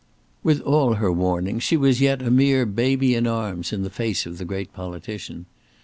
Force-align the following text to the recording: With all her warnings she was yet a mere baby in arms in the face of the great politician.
With 0.41 0.61
all 0.61 0.93
her 0.95 1.11
warnings 1.11 1.61
she 1.61 1.77
was 1.77 2.01
yet 2.01 2.23
a 2.23 2.31
mere 2.31 2.65
baby 2.65 3.13
in 3.13 3.27
arms 3.27 3.71
in 3.71 3.83
the 3.83 3.91
face 3.91 4.25
of 4.25 4.39
the 4.39 4.45
great 4.45 4.73
politician. 4.73 5.45